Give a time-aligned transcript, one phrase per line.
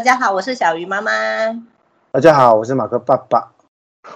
[0.00, 1.10] 大家好，我是小鱼妈妈。
[2.10, 3.52] 大家好，我是马克爸爸。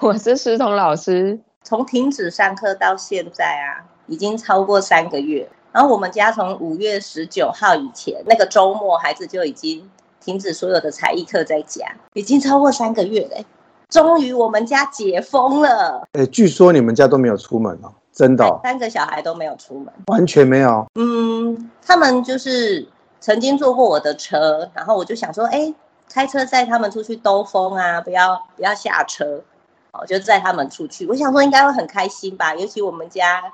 [0.00, 1.38] 我是石彤老师。
[1.62, 5.46] 从停止上课到现在啊，已经超过三个月。
[5.72, 9.86] 然后我们家从五月十九号以前那个周末，孩子就已经
[10.24, 13.44] 停止所有的才艺课在家，已经超过三个月了。
[13.90, 16.08] 终于我们家解封了。
[16.12, 18.58] 哎，据说你们家都没有出门哦，真的哦？
[18.62, 20.86] 三个小孩都没有出门，完全没有。
[20.94, 22.88] 嗯，他们就是。
[23.20, 25.72] 曾经坐过我的车，然后我就想说，哎，
[26.08, 29.42] 开车载他们出去兜风啊，不要不要下车，
[29.92, 31.06] 哦，就载他们出去。
[31.06, 33.52] 我想说应该会很开心吧，尤其我们家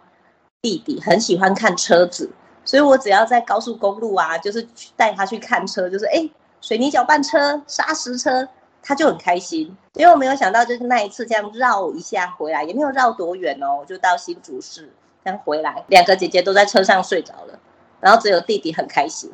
[0.61, 2.31] 弟弟很喜欢看车子，
[2.65, 6.29] 所以我只要在高速公路啊，就是带他去看车，就是哎，
[6.61, 8.47] 水泥搅拌车、砂石车，
[8.83, 9.75] 他就很开心。
[9.95, 14.93] 因为我没有想到，就是那一次这样绕一下回来，也没有绕多远哦，就到新竹市，
[15.25, 17.59] 这样回来，两个姐姐都在车上睡着了，
[18.01, 19.31] 然后只有弟弟很开心。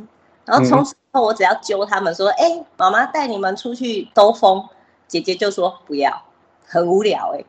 [0.47, 4.65] 然后从此后，我只要揪他们说：“哎、嗯，妈妈带你们出去兜风。”
[5.09, 6.23] 姐姐就说：“不要，
[6.65, 7.45] 很无聊。”哎，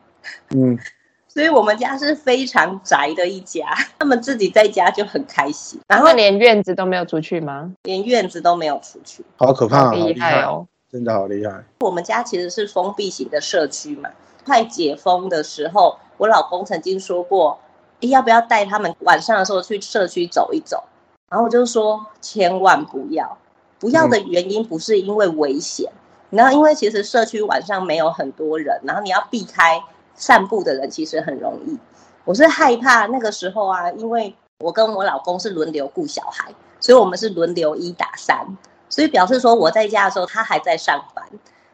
[0.50, 0.78] 嗯，
[1.28, 3.66] 所以我们家是非常宅的一家。
[3.98, 7.72] 他们自己在家就很开心，然后连院子都没有出去吗？
[7.84, 10.66] 连院子都没有出去，好可怕，好厉害哦！
[10.90, 11.64] 真的好厉害。
[11.80, 14.10] 我们家其实是封闭型的社区嘛，
[14.44, 17.60] 快解封的时候，我老公曾经说过
[18.00, 20.84] ：“哎，要不要带他们晚上的时候去社区走一走？”
[21.30, 23.36] 然后我就说，千万不要，
[23.78, 25.92] 不要的原因不是因为危险，
[26.30, 29.78] 然后因为其实社区晚上没有很多人，然后你要避开
[30.14, 31.76] 散步的人其实很容易。
[32.24, 38.46] 我是害怕那个时候啊，因为我跟我老公是轮流顾小孩，所以我们是轮流一打三，
[38.88, 41.22] 所以表示说我在家的时候他还在上班，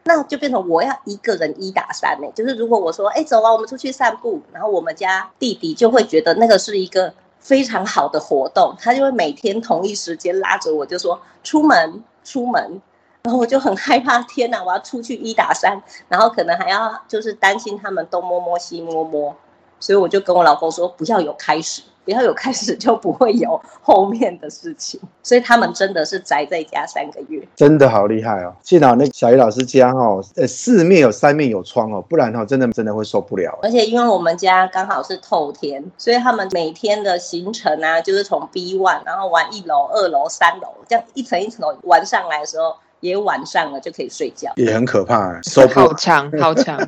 [0.03, 2.27] 那就变成我要一个人一打三呢。
[2.35, 7.13] 就是如果我说，哎，走啊，我们出去散步，然后我们家弟弟就会觉得那个是一个。
[7.45, 12.81] 非常好的活动，他就会每天同一时间拉着我，就说出门出门，
[13.21, 15.79] 然后我就很害怕，天哪，我要出去一打三，
[16.09, 19.35] 然后可能还要就是担心他们东摸摸西摸摸，
[19.79, 21.83] 所以我就跟我老公说，不要有开始。
[22.05, 24.97] 不要有开始，就不会有 后面的事情。
[25.23, 28.53] 所以他们真的是宅在家三个月，真的好厉害哦！
[28.61, 33.57] 幸好那小鱼老师家哦，呃，四面有三面有窗哦，不然哈，真的真的会受不了。
[33.63, 45.87] 而且因为我们家刚好是透天，所以他们每天的行程啊，就是从 B one，然后玩一楼、二楼、三楼，这样一层一层楼玩上来的时候，也晚上了就可以睡觉，也很可怕，受不了。
[45.87, 46.79] 好强，好强，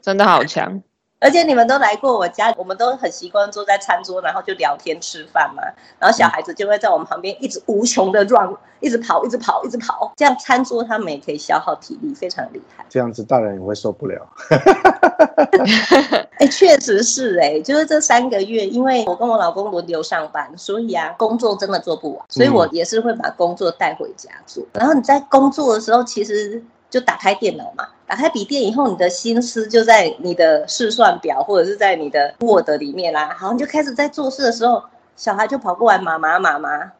[0.00, 0.80] 真的好强。
[1.20, 5.62] 而且你们都来过我家，我们都很习惯坐在餐桌，然后就聊天吃饭嘛。
[5.98, 10.10] 然后小孩子就会在我们旁边一直无穷的 run，一直跑，一直跑，一直跑。
[10.16, 12.86] 这样餐桌他们也可以消耗体力，非常厉害。
[12.88, 14.26] 这样子大人也会受不了。
[16.40, 24.64] 哎、欸，确实是哎、欸，就是这三个月，因为我跟我老公轮流上班，所以啊，工作真的做不完，所以我也是会把工作带回家做。
[24.72, 26.64] 然后你在工作的时候，其实。
[26.90, 33.34] 就打开电脑嘛，打开笔电以后，你的心思就在你的试算表或者是在你的 Word 里面啦。
[33.38, 34.82] 好，你就开始在做事的时候，
[35.14, 36.92] 小孩就跑过来，妈妈妈妈，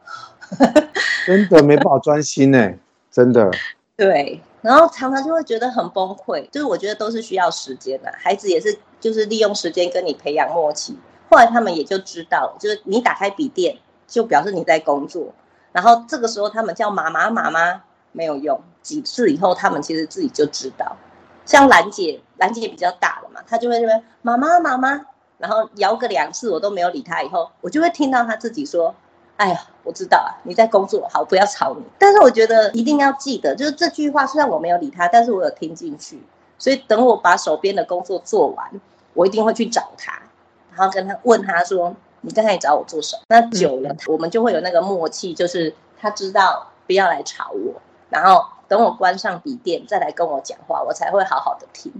[1.27, 2.71] 真的没办法专心呢，
[3.11, 3.51] 真的。
[3.97, 10.97] 对，然后常常就会觉得很崩溃，就是我觉得都是需要时间的，孩子也是，就是利用时间跟你培养默契。
[11.29, 13.77] 后来他们也就知道，就是你打开笔电，
[14.07, 15.33] 就表示你在工作，
[15.73, 17.83] 然后这个时候他们叫妈妈妈妈。
[18.11, 20.95] 没有用，几次以后，他们其实自己就知道。
[21.45, 25.05] 像兰姐，兰姐比较大了嘛，她就会那边妈妈妈妈，
[25.37, 27.23] 然后摇个两次，我都没有理她。
[27.23, 28.93] 以后我就会听到她自己说
[29.37, 36.21] ：“哎呀，我知道啊，你在工作，好，不要吵你。”但是我觉得一定要记得，就是这句话，虽然我没有理她，但是我有听进去。
[36.57, 38.69] 所以等我把手边的工作做完，
[39.15, 40.21] 我一定会去找她，
[40.75, 47.81] 然后跟她问她说：“你刚才找我做什么？”那久了，我们就会有那个默契，就是她知道不要来吵我。
[48.11, 51.91] 然后等我关上笔电，再来跟我讲话，我才会好好的听。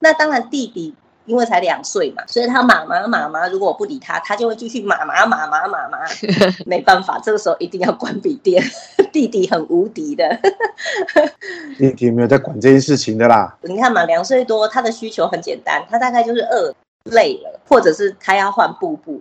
[0.00, 0.94] 那当然，弟弟
[1.26, 5.98] 因为才两岁嘛，所以他妈妈妈妈，如果我不理他，他就会继续妈妈妈妈妈妈。
[6.64, 8.62] 没办法，这个时候一定要关笔电。
[9.12, 10.38] 弟弟很无敌的，
[11.78, 13.56] 弟弟没有在管这件事情的啦。
[13.62, 16.72] 你看嘛，两岁多，他的需求很简单，他大概就是饿、
[17.04, 19.20] 累了，或者是他要换布布，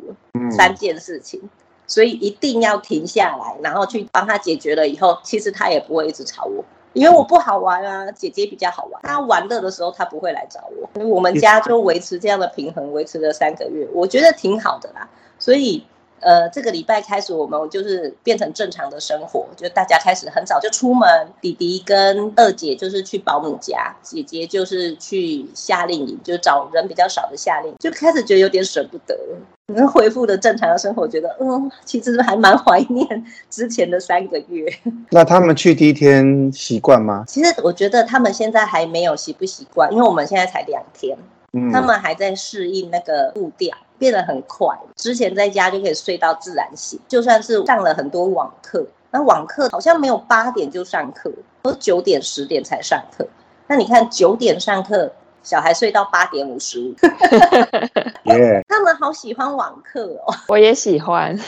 [0.51, 1.41] 三件事情。
[1.87, 6.63] 所以一定要停下来，然后去帮他解决了以后，其实他也不会一直吵我，
[6.93, 9.01] 因为我不好玩啊，姐姐比较好玩。
[9.03, 11.05] 他玩乐的时候，他不会来找我。
[11.05, 15.07] 我们家就维持这样的平衡，维持了三个月，我觉得挺好的啦。
[15.39, 15.85] 所以
[16.19, 21.07] 呃，这个礼拜开始，我们就是变成正常的生活，就大家开始很早就出门。
[21.39, 29.17] 弟弟跟二姐就是去保姆家，姐姐就是去夏令营，就找人比较少的夏令营，就开始觉得有点舍不得。
[29.67, 34.65] 能恢复的正常的生活，觉得嗯，其实还蛮怀念之前的三个月。
[35.11, 37.25] 那他们去第一天习惯吗？
[37.27, 41.17] 其实我觉得他们现在还没有习不习惯，因为我们现在才两天。
[41.71, 44.77] 他们还在适应那个步调，变得很快。
[44.95, 53.27] 之前在家就可以睡到自然醒，就算是上了很多网课，那网课好像没有八点就上课，都九点十点才上课。
[53.67, 55.11] 那你看九点上课，
[55.43, 56.93] 小孩睡到八点五十五。
[58.67, 61.37] 他们好喜欢网课哦，我也喜欢。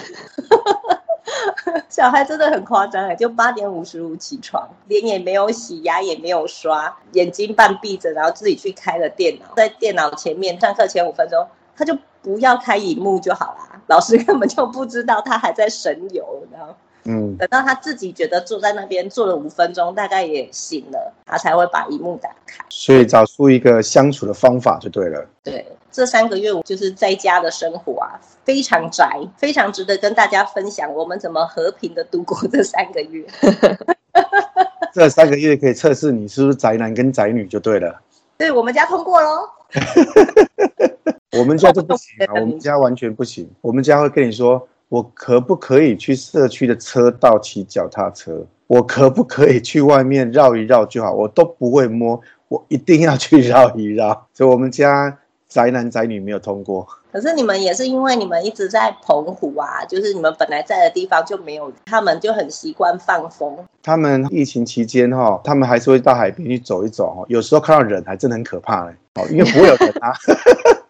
[1.88, 11.96] 小孩真的很夸张哎，就八点五十五起床，脸也没有洗，牙也没有刷，眼睛半闭着，然后自己去开了电脑，在电脑前面上课前五分钟，他就
[12.30, 13.81] 不要开荧幕就好啦。
[13.88, 22.64] 老师根本就不知道他还在神游，然后嗯，等到他自己觉得坐在那边坐了五分钟，大概也醒了，他才会把荧幕打开。
[22.70, 25.26] 所以找出一个相处的方法就对了。
[25.44, 25.66] 对。
[25.92, 28.14] 这三个月我就是在家的生活啊，
[28.46, 30.94] 非常宅，非常值得跟大家分享。
[30.94, 33.25] 我们怎么和平的度过这三个月？
[34.94, 38.00] 这三个月可以测试你是不是宅男跟宅女就对了。
[38.38, 39.50] 对，我们家通过喽。
[41.38, 43.50] 我们家就不行啊， 我们家完全不行。
[43.62, 48.46] 我们家会跟你说，我可不可以去社区的车道骑脚踏车？
[48.68, 51.12] 我可不可以去外面绕一绕就好？
[51.14, 54.28] 我都不会摸，我一定要去绕一绕。
[54.34, 55.18] 所以我们家。
[55.50, 63.58] 宅男宅女没有通过，可是你们也是因为你们一直在澎湖啊，就是你们本来在的地方就没有，他们就很习惯放风。
[63.82, 70.14] 他们疫情期间哈，他们还是会到海边去走一走，有时候看到人还真的很可怕嘞，哦，因为不会有人啊，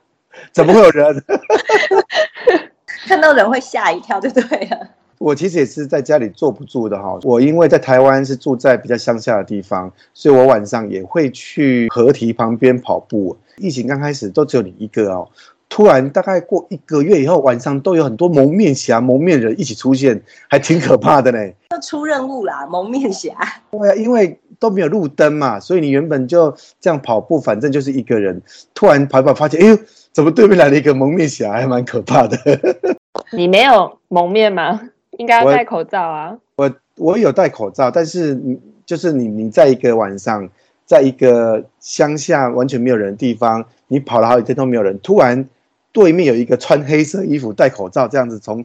[0.51, 1.23] 怎么会有人？
[3.07, 4.89] 看到人会吓一跳，就对了。
[5.19, 13.35] 我其实也是在家里坐不住的哈，我因为在台湾是住在比较乡下的地方，所以我晚上也会去河堤旁边跑步。
[13.57, 15.27] 疫情刚开始都只有你一个哦，
[15.67, 21.39] 突然大概过一个月以后，晚上都有很多蒙面侠、蒙面人一起出现，还挺可怕的呢。
[21.71, 23.33] 要出任务啦， 蒙面侠。
[23.71, 28.41] 对啊，因为都没有路灯嘛，所以你原本就这样跑步，反正就是一个人，
[28.73, 29.77] 突然跑跑发现，哎呦，
[30.19, 32.37] 怎么对面来了一个蒙面侠，还蛮可怕的。
[33.31, 34.81] 你没有蒙面吗？
[35.11, 36.37] 应该要戴口罩啊！
[36.57, 36.65] 我
[36.97, 40.45] 我，我有戴口罩，但是你就是你你在一个晚上，
[40.85, 45.47] 在一个乡下完全没有人的地方，你跑了好几天都没有人，突然
[45.93, 48.57] 对面有一个穿黑色衣服、戴口罩这样子从，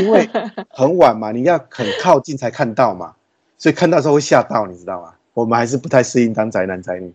[0.00, 0.28] 因为
[0.68, 3.12] 很晚嘛，你要很靠近才看到嘛，
[3.56, 5.12] 所以看到的时候会吓到， 你知道吗？
[5.32, 7.14] 我们还是不太适应当宅男宅女。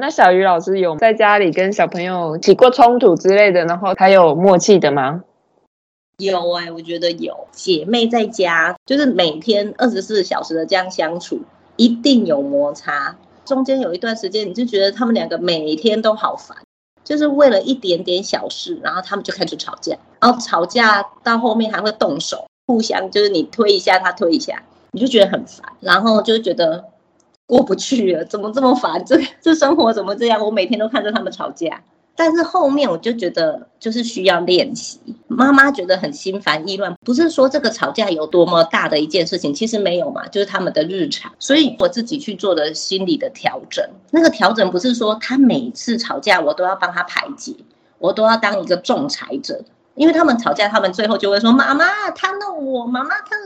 [0.00, 5.22] 那小鱼老师有在家里跟小朋友起过冲突之类的，然后他有默契的吗？
[6.18, 11.40] 有哎、我觉得有姐妹在家，就是每天二十四小时的这样相处，
[11.76, 13.16] 一定有摩擦。
[13.44, 16.56] 中间有一段时间，你就觉得他们两个每天都好烦，
[17.04, 24.62] 就是为了一点点小事，然后他们就开始吵架，然后吵架到后面还会动手，互相就是你推一下，他推一下，
[24.92, 26.84] 你就觉得很烦，然后就觉得
[27.46, 29.04] 过不去了，怎么这么烦？
[29.04, 30.44] 这这生活怎么这样？
[30.44, 31.82] 我每天都看着他们吵架。
[32.16, 35.00] 但是后面我就觉得就是需要练习。
[35.26, 41.32] 妈妈觉得很心烦意乱，不是说这个吵架有多么大的一件事情，其实没有嘛，就是他们的日常。
[41.40, 43.84] 所以我自己去做的心理的调整。
[44.12, 47.52] 那个调整不是说他每次吵架我都要帮他排解，
[47.98, 49.60] 我都要当一个仲裁者，
[49.96, 53.36] 因为他们吵架，他们最后就会说妈妈他弄我，妈妈他，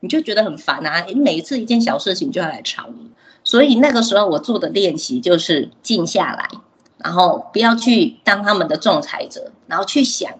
[0.00, 1.06] 你就觉得很烦啊！
[1.16, 3.10] 每一次一件小事情就要来吵你。
[3.50, 6.48] 所以那个时候我做的练习就是静下来。
[7.02, 10.30] 然后不要去当他们的仲裁者，然后去想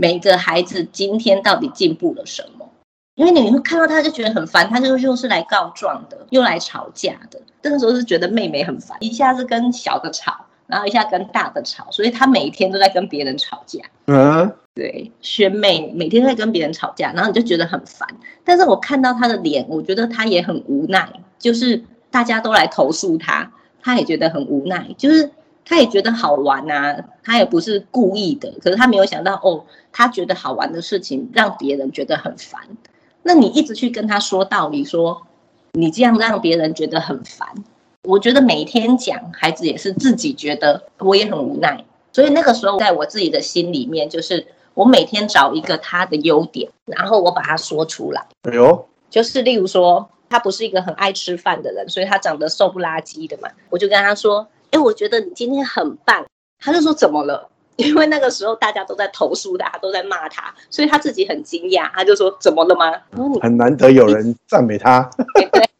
[0.00, 2.68] 每个孩子今天到底进步了什么，
[3.14, 7.40] 因为你会看到他就觉得很烦，他就又是来告状的，又来吵架的。
[7.62, 10.34] 那个时候是觉得妹妹很烦，一下子跟小的吵，
[10.66, 13.80] 然后一下跟大的吵，所以他每天都在跟别人吵架。
[14.06, 18.08] 嗯，对，学妹每天都在跟别人吵架，然后你就觉得很烦。
[18.42, 21.06] 但是我看到他的脸，我觉得他也很无奈，
[21.38, 25.30] 就是大家都来投诉他，他也觉得很无奈，就是。
[25.68, 32.60] 他也觉得好玩呐、啊，他也不是故意的，可是他没有想到哦，他觉得好玩的事情让别人觉得很烦。
[33.24, 35.26] 那你一直去跟他说道理，说
[35.72, 37.48] 你这样让别人觉得很烦。
[38.04, 41.84] 我觉得每天讲，孩子也是自己觉得我也很无奈。
[42.12, 48.24] 所以那个时候，在我自己的心里面，就是我每天找一个他的优点，然后我把它说出来。
[48.42, 54.46] 哎呦，就是例如说，他不是一个很爱吃饭的人，所以他长得瘦不拉几的嘛，我就跟他说。
[54.72, 56.26] 哎，我觉得你今天很棒。
[56.58, 57.48] 他就说怎么了？
[57.76, 62.92] 因为那个时候大家都在投诉他，都在骂他，所以他自己很惊讶，他就说：“怎么了吗？”
[63.40, 65.08] 很难得有人赞美他。
[65.52, 65.70] 对，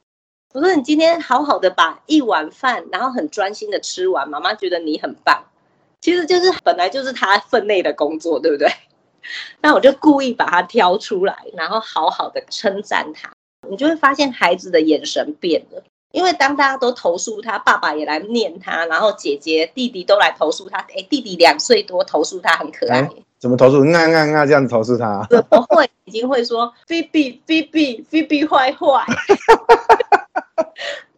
[0.55, 5.43] 我说：“你今天好好的把一碗饭，然后很专心的吃完，妈妈觉得你很棒。”
[6.01, 8.71] 其实就是本来就是他分内的工作，对不对？
[9.61, 13.33] 那我就故意把他挑出来，然后好好的称赞他。
[13.71, 15.83] 你就会发现孩子的眼神变了，
[16.13, 20.79] 因为当大家都投诉他，爸爸也来念他，然后姐姐、弟弟都来投诉他。
[20.79, 23.01] 哎，弟弟两岁多，投诉他很可爱。
[23.01, 23.81] 欸、怎么投诉？
[23.93, 24.47] 啊啊啊！
[24.47, 25.27] 这样投诉他？
[25.29, 25.89] 怎么会？
[26.05, 29.05] 已经会说菲比、菲比、菲比坏坏，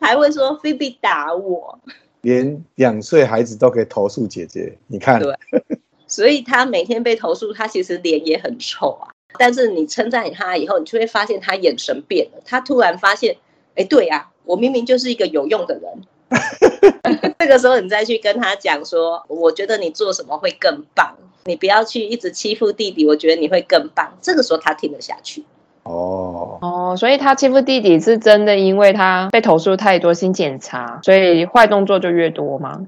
[0.01, 1.79] 还会说菲比打我。
[2.23, 5.21] 连两岁孩子都可以投诉姐姐，你看。
[5.21, 5.35] 对，
[6.09, 9.13] 所以他每天被投诉，他其实脸也很臭啊。
[9.37, 12.41] 但是你称赞他以后，你就会发现他眼神变了。
[12.45, 13.37] 他突然发现，
[13.75, 15.93] 哎，对呀，我明明就是一个有用的人。
[17.39, 24.17] 这个时候你再去跟他讲说，我觉得你做什么会更棒，你不要去一直欺负弟弟，我觉得你会更棒。
[24.21, 25.45] 这个时候他听得下去。
[25.85, 32.87] 哦哦，所以他欺负弟弟是真的，因为他被投诉太多，新检查，所以坏动作就越多吗？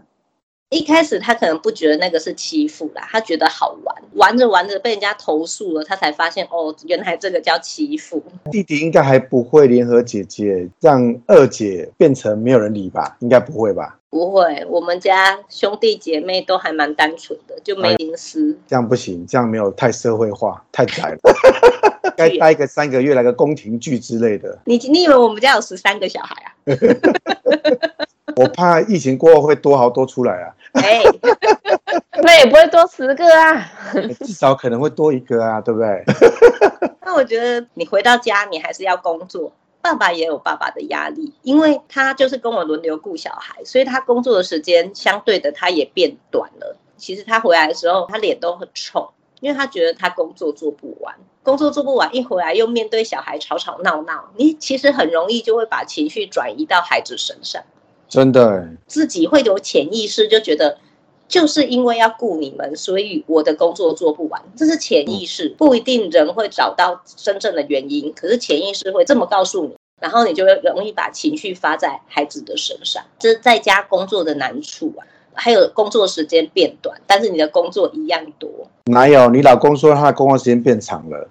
[0.71, 8.23] 一开始他可能不觉得那个是欺负啦，他觉得好玩，玩着玩着被人家投诉了，他才发现哦，原来这个叫欺负。
[8.53, 13.17] 弟弟应该还不会联合姐姐让二姐变成没有人理吧？
[13.19, 13.99] 应该不会吧？
[14.11, 18.57] 不会，我们家兄弟姐妹都还蛮单纯的，就没心思。
[18.69, 21.19] 这样不行，这样没有太社会化，太窄了。
[22.17, 24.57] 该待个三个月，来个宫廷剧之类的。
[24.67, 26.55] 你你以为我们家有十三个小孩啊？
[28.37, 30.55] 我怕疫情过后会多好多出来啊。
[30.81, 31.03] 哎，
[32.23, 33.71] 那也不会多十个啊，
[34.21, 36.05] 至少可能会多一个啊，对不对？
[37.05, 39.53] 那我觉得你回到家，你还是要工作。
[39.83, 46.77] 爸爸也有爸爸的压力，因为他就是跟我轮流顾小孩，所以他工作的时间相对的他也变短了。
[46.99, 49.11] 其实他回来的时候，他脸都很臭，
[49.41, 57.63] 因为他觉得他工作做不完，工作做不完，一回来又面对小孩吵吵闹闹，你其实很容易就会把情绪转移到孩子身上。
[58.11, 60.77] 真的，自己会有潜意识就觉得。
[61.29, 75.07] 就是因为要顾你们，所以我的工作做不完，这是潜意识，不一定人会找到真正的原因，可是潜意识会这么告诉你，然后你就会容易把情绪发在孩子的身上，这是在家工作的难处啊。
[75.43, 78.51] 还有工作时间变短，但是你的工作一样多。
[78.85, 79.31] 哪有？
[79.31, 81.29] 你老公说他的工作时间变长了，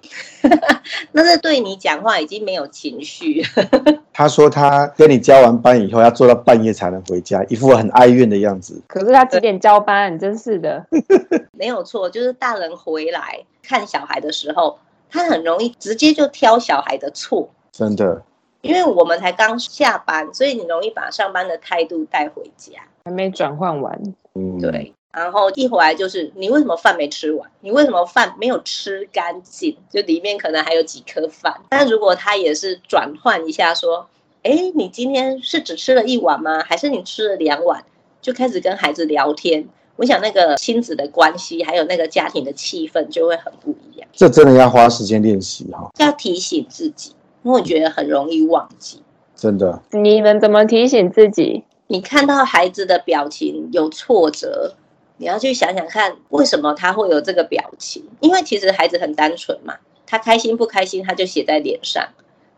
[1.12, 3.40] 那是对你讲话已经没有情绪。
[4.12, 8.82] 他说他跟你交完班以后要做到半夜才能回家，一副很哀怨的样子。
[8.88, 10.18] 可是他几点交班？
[10.18, 10.84] 真是的。
[11.56, 14.76] 没有错，就是大人回来看小孩的时候，
[15.08, 17.48] 他很容易直接就挑小孩的错。
[17.70, 18.22] 真的。
[18.62, 22.72] 因为我们才刚下班，所以你容易把上班的态度带回家，
[23.04, 24.00] 还没转换完。
[24.34, 24.92] 嗯，对。
[25.12, 27.50] 然后一回来就是你为什么饭没吃完？
[27.60, 29.76] 你为什么饭没有吃干净？
[29.90, 31.52] 就里面可能还有几颗饭。
[31.68, 34.06] 但如果他也是转换一下，说，
[34.44, 36.62] 哎，你今天是只吃了一碗吗？
[36.62, 37.84] 还是你吃了两碗？
[38.20, 39.66] 就开始跟孩子聊天。
[39.96, 44.08] 我想那个亲子的关系，还有那个家庭的气氛就会很不一样。
[44.12, 47.14] 这真的要花时间练习哈，要提醒自己。
[47.42, 49.02] 因为我觉得很容易忘记，
[49.34, 49.82] 真的。
[49.90, 51.64] 你们怎么提醒自己？
[51.92, 54.76] 你看到孩子的表情有挫折，
[55.16, 58.08] 你要去想想看，为什么他会有这个表情？
[58.20, 59.74] 因为其实孩子很单纯嘛，
[60.06, 62.10] 他开心不开心他就写在脸上。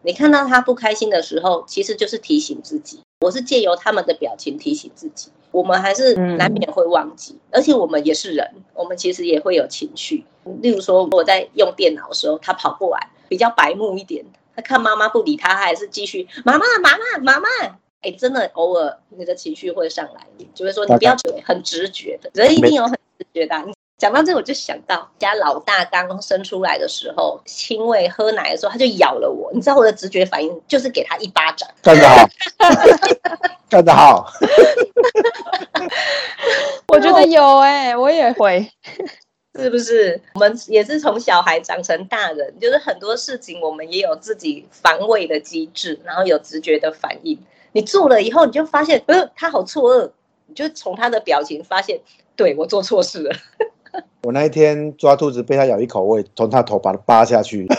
[0.03, 3.01] 你看到他不开心的时候，其实就是提醒自己。
[3.23, 5.31] 我是借由他们的表情提醒自己。
[5.51, 10.27] 我们还是难免会忘记，而且我们也是人，我们其实也会有情绪。
[10.61, 14.27] 例如说，我在用电脑的时候，他跑过来，比较白目一点。
[14.55, 17.49] 他看妈妈不理他，他还是继续妈妈妈妈妈妈。
[18.03, 23.57] 哎，真的偶尔你的情绪会上来，就会说你不要很直觉的，人一定有很直觉的。
[23.65, 29.53] 你讲到这，我就想到家老大刚生出来的时候，亲喂喝奶的时候，他就咬了我。
[29.53, 31.69] 你知道我的直觉反应就是给他一巴掌。
[31.81, 32.29] 干得好，
[33.71, 34.27] 干得好。
[36.89, 38.69] 我觉得有哎、欸，我也会。
[39.55, 42.59] 是不是我们也是从小孩长成大人？
[42.59, 47.39] 就是很多事情我们也有自己防卫的机制，然后有直觉的反应。
[47.73, 50.11] 你做了以后，你就发现，呃，他好错愕，
[50.47, 51.99] 你就从他的表情发现，
[52.37, 53.35] 对，我做错事了。
[54.25, 57.67] 我那一天抓兔子被他咬一口，我也从他头把它扒下去。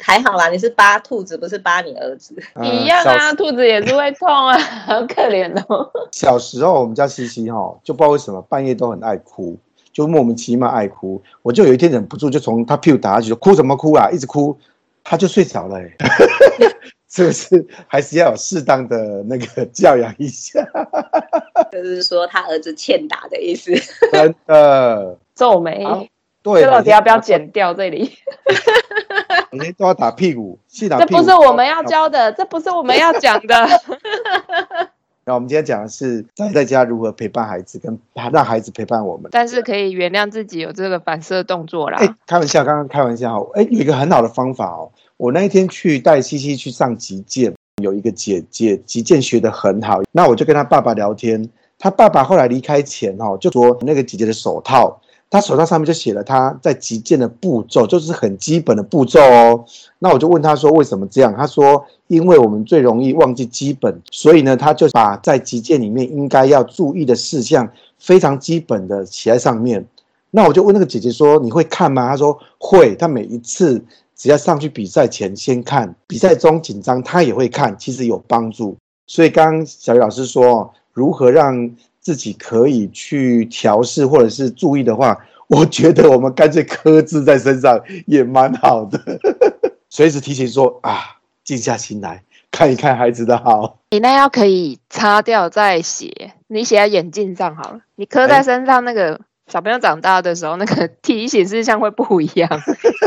[0.00, 2.34] 还好啦，你是扒兔子，不是扒你儿子。
[2.62, 5.90] 一样啊，兔子也是会痛啊，好可怜哦。
[6.12, 9.58] 小时候我们家西西哈，就不知道为什么半夜都很爱哭。
[9.92, 14.56] 就莫名其妙爱哭，我就有一天忍不住，就从他屁股打下去，说哭什么哭啊，一直哭，
[15.08, 15.78] 他就睡着了。
[15.78, 15.90] 哎，
[17.08, 20.60] 是不是还是要有适当的那个教养一下？
[21.72, 23.72] 就是说他儿子欠打的意思。
[24.12, 26.10] 真的皱眉。
[26.42, 28.12] 对，到底要不要剪掉这里？
[29.50, 31.10] 每天都要打屁股，是打屁股。
[31.10, 33.66] 这不是我们要教的，这不是我们要讲的。
[35.28, 37.98] 那我们今天讲的是在在家如何陪伴孩子，跟
[38.32, 39.28] 让孩子陪伴我们。
[39.30, 41.98] 但是可以原谅自己有这个反射动作啦。
[41.98, 43.42] 哎，开玩笑，刚刚开玩笑。
[43.52, 44.90] 哎，有一个很好的方法哦。
[45.18, 51.46] 我那一天去带西西去上击剑，有一个姐姐击剑学得很好，那我就跟她爸爸聊天。
[51.78, 54.98] 她爸爸后来离开前哦，就说那个姐姐的手套。
[55.30, 59.62] 他手套上面就写了他在击剑的步骤，就是很基本的步骤哦。
[59.98, 61.34] 那我就问他说为什么这样？
[61.36, 67.68] 他说因为我们最容易忘记基本，所以呢，他就把在击剑里面应该要注意的事项
[67.98, 69.84] 非常基本的写在上面。
[70.30, 72.08] 那我就问那个姐姐说你会看吗？
[72.08, 73.84] 他说会，他每一次
[74.16, 78.74] 只要上去比赛前先看，比赛中紧张他也会看，其实有帮助。
[79.06, 81.70] 所以刚刚小鱼老师说如何让。
[82.08, 85.14] 自己可以去调试或者是注意的话，
[85.46, 88.98] 我觉得我们干脆刻字在身上也蛮好的，
[89.90, 93.76] 随时提醒说啊，静下心来看一看孩子的好。
[93.90, 97.80] 你那要可以擦掉再写，你写在眼镜上好了。
[97.96, 102.48] 你刻在身上，那个小朋友长大的时候，那个提醒事项会不一样。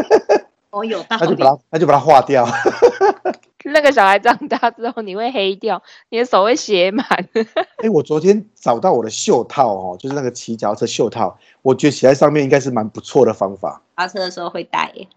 [0.69, 1.25] 哦，有道理。
[1.25, 2.47] 那就把它，那就把它划掉。
[3.71, 7.05] 那个小孩长大之后，你会黑掉，你的手会写满。
[7.33, 7.45] 哎、
[7.83, 13.81] 欸，我昨天找到我的袖套哦，就是那个骑脚车袖套，我觉得写在上面应该是蛮不错的方法。
[13.95, 15.07] 发车的时候会戴耶。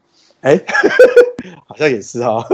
[0.41, 0.65] 哎、欸，
[1.67, 2.45] 好像也是哈、哦。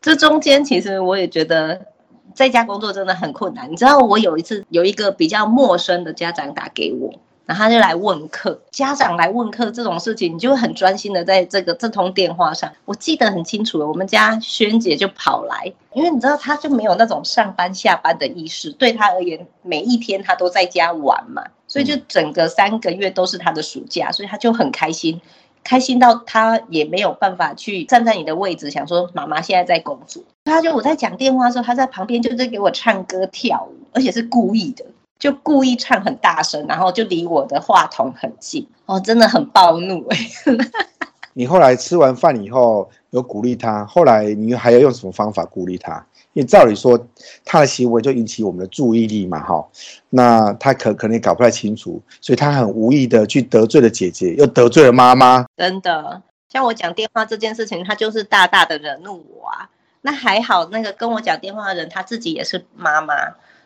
[0.00, 1.86] 这中间其实我也觉得
[2.34, 3.70] 在家工作真的很困难。
[3.70, 7.12] 你知道，我有一次有一个比较陌生的家长打给我。
[7.46, 12.70] 然后他就来问课，家长来问课这种事情，你就会很专心的在这个这通电话上。
[12.84, 25.20] 我记得很清楚，我们家萱姐就跑来，因为你知道，他就没有那种上班下班的意识，对他而言，每一天他都在家玩嘛，所以就整个三个月都是他的暑假，所以他就很开心，
[25.62, 30.24] 开心到他也没有办法去站在你的位置，想说妈妈现在在工作。
[30.44, 34.84] 他就我在讲电话的时候，他在旁边就在给我唱歌跳舞，而且是故意的。
[35.26, 40.16] 就故意唱很大声，然后就离我的话筒很近哦，真的很暴怒哎！
[41.34, 45.94] 你后来吃完饭以后有鼓励他，后来你还要用什么方法鼓励他？
[46.32, 46.96] 因为照理说
[47.44, 49.66] 他的行为就引起我们的注意力嘛，哈，
[50.10, 55.44] 那他可可能也搞不太清楚，所以他很无意的去得罪了姐姐，又得罪了妈妈。
[55.56, 59.68] 真的，像我讲电话这件事情，他就是大大的惹怒我啊。
[60.02, 63.14] 那还好，那个跟我讲电话的人他自己也是妈妈。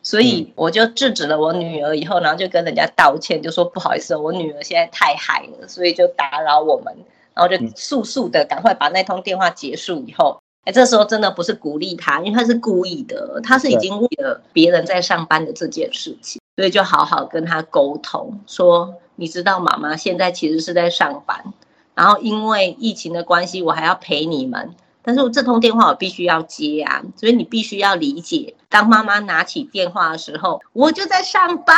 [0.03, 6.95] 所以我就制止了我女儿以后，然后就跟人家道歉，就说不好意思，我女儿现在太嗨了，所以就打扰我们，
[7.35, 21.53] 然后就速速的赶快把那通电话结束以后，哎，这时候真的不是鼓励他，因为他是故意的，他是已经为了别人在上班的这件事情，所以就好好跟他沟通，说你知道妈妈现在其实是在上班，
[21.95, 24.75] 然后因为疫情的关系，我还要陪你们。
[25.03, 31.77] 但是我这通电话我必须要接啊，所以你必须要理解，当妈妈拿起电话的时候，我就在上班。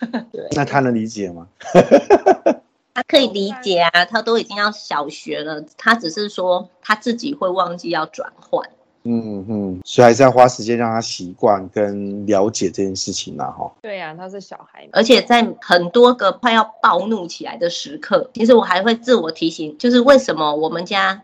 [0.32, 1.46] 对，那他能理解吗？
[2.94, 8.68] 他可以理解啊，他都已经要小学了，他只是说他自己会忘记要转换。
[9.04, 13.72] 嗯嗯，所以还是要花时间让他习惯跟了解这件事情啦，哈。
[13.80, 21.22] 对呀，他是小孩，而且在很多个快要暴怒起来的时刻，其实我还会自我提醒，就是为什么我们家。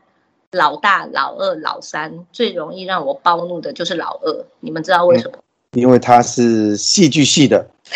[0.55, 5.39] 老大、老二、老三最容易让我暴怒的就是老二，你们知道为什么？
[5.73, 7.67] 因为他是戏剧系的。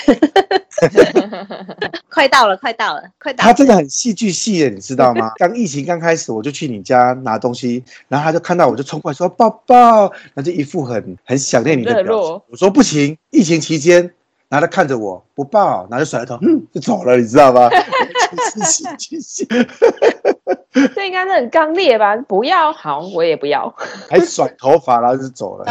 [2.10, 3.44] 快到了，快到了，快到了！
[3.44, 5.32] 他真的很戏剧系的，你知道吗？
[5.38, 12.40] 刚疫情刚开始，我就去你家拿东西，然后他就看到我就冲过来说抱抱，那就一副很很想念你的表情。
[12.48, 14.12] 我说不行，疫情期间。
[14.48, 17.68] 然后他看着我不抱，然后就甩了头，嗯，就走了，你知道吗？
[20.94, 22.16] 这应该是很刚烈吧？
[22.16, 23.68] 不要，好，我也不要，
[24.08, 25.64] 还甩头发，然后就走了。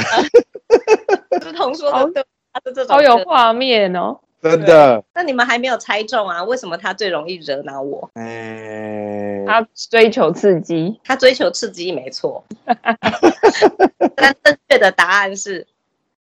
[1.41, 5.03] 志同说的对，他是这种，好有画面哦，真的。
[5.13, 6.43] 那你们还没有猜中啊？
[6.43, 8.09] 为什么他最容易惹恼我？
[8.13, 12.43] 哎，他追求刺激，他追求刺激，没错。
[14.15, 15.67] 但正确的答案是。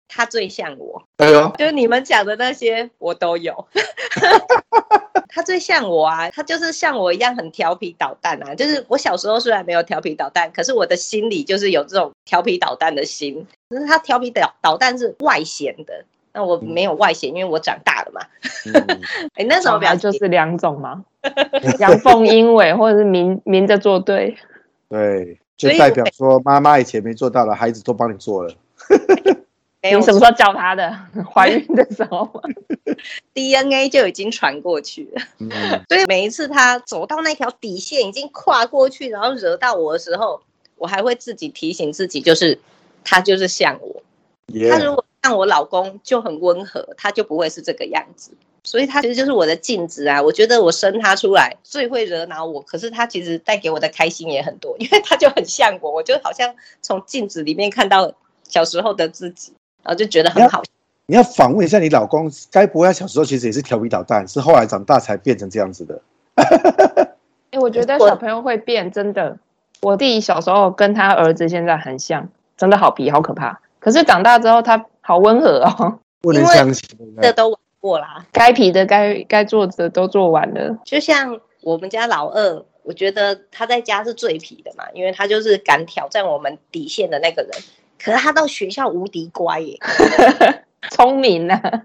[0.10, 3.66] 他最像我，哎呦，就是你们讲的那些我都有。
[5.32, 8.56] 他最像我啊，他就是像我一样很调皮捣蛋啊。
[8.56, 13.46] 就是我小时候虽然没有调皮捣蛋，可是我的心里就是有这种调皮捣蛋的心。
[13.70, 18.22] 可是他调皮捣捣蛋是外显的，那我没有外显，因为我长大了嘛。
[19.36, 21.06] 哎、嗯，那什么表就是两种吗？
[21.78, 24.36] 阳奉阴违，或者是明明着作对。
[24.90, 28.52] 对，就代表说妈妈以前没做到的，孩子都帮你做了。
[29.82, 30.94] 没有你什么时候教他的？
[31.34, 32.42] 怀孕的时候吗
[33.34, 35.22] ？DNA 就已经传过去了。
[35.40, 35.50] 嗯、
[35.88, 40.42] 所以每一次他走到那条底线，已经跨过去，然后惹到我的时候，
[40.76, 42.60] 我还会自己提醒自己，就是
[43.04, 44.04] 他就是像我。
[44.70, 48.32] 他如果像我老公就很温和，他就不会是这个样子。
[48.66, 50.22] 所以他其实就是我的镜子啊！
[50.22, 58.14] 我觉得我生他出来最会惹恼我，可是他其实带给我的开心也很多，因为他就很像我，我就好像从镜子里面看到
[58.44, 60.62] 小时候的自己，然后就觉得很好。
[61.06, 66.02] 你要访问一下你老公，该不会他小时候其实也是调皮捣蛋，是后来长大才变成这样子的？
[66.36, 69.38] 哎、欸，我觉得小朋友会变，真的。
[69.82, 73.60] 我弟小时候跟他儿子现在很像，真的好皮，好可怕。
[73.80, 76.90] 可是长大之后他好温和哦，不能相信，
[77.22, 77.58] 这都。
[77.82, 80.78] 过啦，该皮的、该该做的都做完了。
[80.84, 87.52] 就像我们家老二，我觉得他在家是最皮的嘛，因为他就是敢挑战我们底线的那个人。
[88.02, 89.78] 可是他到学校无敌乖耶，
[90.92, 91.84] 聪明啊！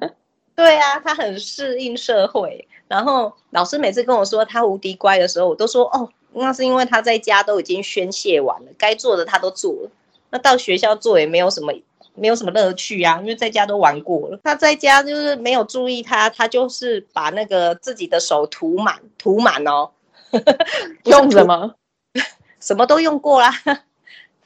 [0.55, 2.66] 对啊，他很适应社会。
[2.87, 9.90] 然后老师每次跟我说他无敌乖的时候，我都说哦，那是因为他在家都已经宣泄完了，该做的他都做了。
[10.31, 11.72] 那到学校做也没有什么。
[12.16, 14.38] 没有什么乐趣啊，因为在家都玩过了。
[14.44, 19.90] 他在家就是没有注意他，他就是把那个自己的手涂满，涂满哦。
[21.07, 21.74] 用什么？
[22.61, 23.50] 什么都用过啦。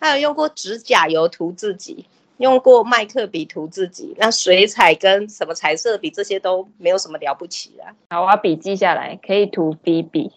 [0.01, 2.07] 他有用过指甲油涂自己。
[2.39, 7.91] 用过麦克笔涂自己，那水彩跟什么彩色笔这些都没有什么了不起啊。
[8.11, 10.31] 好，我把笔记下来，可以涂 BB。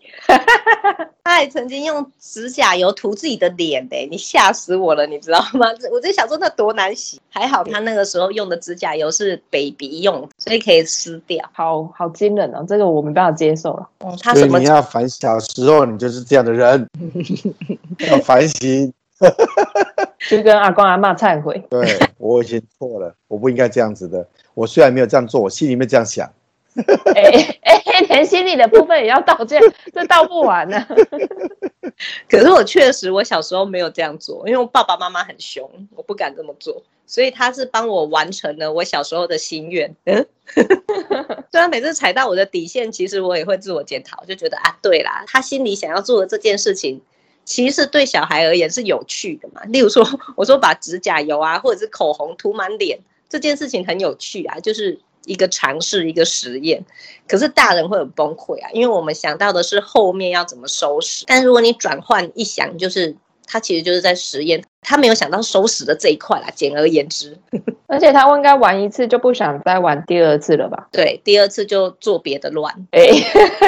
[1.23, 5.67] 他还曾经用指甲油涂自己的脸的，你吓死我了，你知道吗？
[5.93, 11.47] 我在想说那多难洗，还好他那个时候用的指甲油是 baby 用，所以可以撕掉。
[11.53, 13.87] 好好惊人哦，这个我没办法接受了。
[13.99, 14.57] 嗯，他什么？
[14.57, 16.89] 你要反小时候你就是这样的人，
[18.09, 18.91] 要反省。
[20.29, 24.27] 就跟阿公阿妈忏悔，对，我已经错了，我不应该这样子的。
[24.53, 26.31] 我虽然没有这样做，我心里面这样想。
[27.15, 27.21] 哎
[27.63, 29.61] 哎、欸欸，连心里的部分也要道歉，
[29.93, 30.87] 这道不完呢。
[32.29, 36.81] 可是我确实，我小时候没有这样做，因为我爸爸妈妈很凶，我不敢这么做。
[37.05, 39.93] 所以他是帮我完成了我小时候的心愿。
[40.05, 40.25] 嗯，
[41.51, 47.01] 虽然每次踩到我的底线，其实我也会自我检讨，就觉得啊，对啦，他心里想要做的这件事情。
[47.51, 56.81] 其实对小孩而言是有趣的嘛，例如说，我说把指甲油啊，或者是口红涂满脸，这件事情很有趣啊，就是一个尝试，一个实验。
[57.27, 63.13] 可是大人会很崩溃啊，因为我们想到的是后面要怎么收拾，但如果你转换一想，就是
[63.51, 66.47] 他其实就是在实验，他没有想到收拾的这一块啦。
[66.55, 67.37] 简而言之，
[67.87, 70.87] 而且他应该玩一次就不想再玩第二次了吧？
[70.93, 72.73] 对，第二次就做别的乱。
[72.91, 73.01] 哎，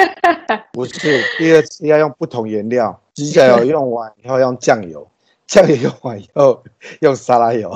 [0.72, 2.98] 不是，第二次要用不同颜料。
[3.14, 5.06] 指甲油用完以后用酱油，
[5.46, 6.60] 酱油用完以后
[7.00, 7.72] 用沙拉油，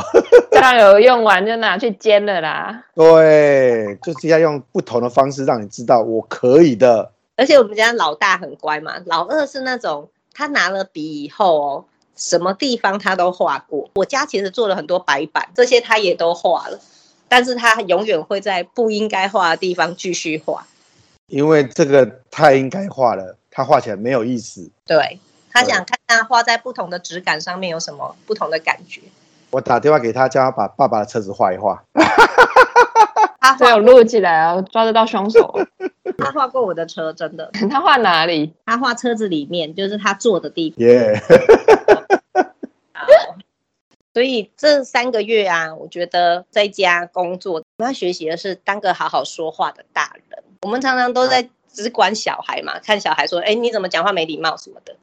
[0.50, 2.84] 酱油用完就拿去煎了啦。
[2.94, 7.12] 对，就是要用不同的方式让你知道我可以的。
[7.36, 11.84] 而且我们家老大很乖嘛，老二是那种他拿了笔以后哦，
[12.18, 13.88] 什么地方他都画过。
[13.94, 16.78] 我家其实做了很多白板，这些他也都画了，
[17.28, 20.66] 但是他永远会在不应该画的地方继续画，
[21.28, 24.70] 因为这个太应该画了，他画起来没有意思。
[24.84, 25.18] 对。
[25.50, 29.00] 他想看他画在不同的质感上面有什么不同的感觉。
[29.50, 31.82] 我打电话给他，叫他把爸爸的车子画一画。
[33.54, 35.58] 他有录起来啊，抓得到凶手。
[36.18, 37.50] 他画过我的车，真的。
[37.70, 38.52] 他画哪里？
[38.66, 40.78] 他画车子里面，就是他坐的地方。
[40.86, 41.20] 耶。
[44.14, 50.42] 所以这三个月啊，我觉得在家工作，我要学习的是当个好好说话的大人。
[50.62, 54.96] 我们常常都在只管小孩嘛，看小孩说：“哎，你怎么讲话没礼貌什么的。”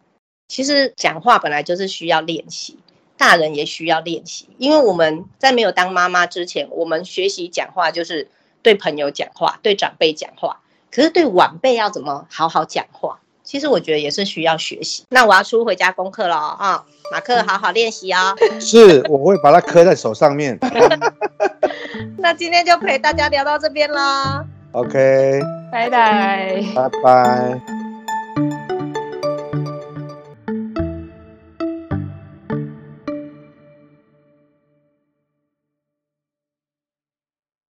[0.49, 2.77] 其实讲话本来就是需要练习，
[3.17, 4.49] 大人也需要练习。
[4.57, 8.29] 因为我们在没有当妈妈之前，我们学习讲话就是
[8.61, 10.59] 对朋友讲话，对长辈讲话。
[10.91, 13.19] 可是对晚辈要怎么好好讲话？
[13.43, 15.03] 其实我觉得也是需要学习。
[15.09, 18.35] 那我要出回家功课了啊，马克好好练习哦。
[18.59, 20.57] 是，我会把它刻在手上面。
[22.17, 24.43] 那今天就陪大家聊到这边啦。
[24.71, 25.39] OK，
[25.71, 27.74] 拜拜，拜拜。